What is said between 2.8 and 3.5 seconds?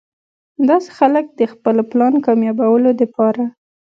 د پاره